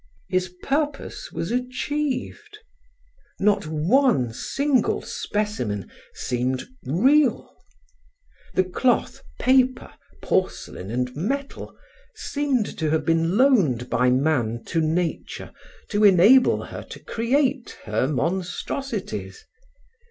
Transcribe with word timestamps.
His 0.29 0.49
purpose 0.63 1.31
was 1.31 1.51
achieved. 1.51 2.57
Not 3.39 3.67
one 3.67 4.33
single 4.33 5.03
specimen 5.03 5.91
seemed 6.15 6.63
real; 6.85 7.55
the 8.55 8.63
cloth, 8.63 9.21
paper, 9.39 9.93
porcelain 10.19 10.89
and 10.89 11.15
metal 11.15 11.77
seemed 12.15 12.79
to 12.79 12.89
have 12.89 13.05
been 13.05 13.37
loaned 13.37 13.91
by 13.91 14.09
man 14.09 14.63
to 14.69 14.81
nature 14.81 15.53
to 15.89 16.03
enable 16.03 16.63
her 16.65 16.81
to 16.81 16.99
create 16.99 17.77
her 17.85 18.07
monstrosities. 18.07 19.45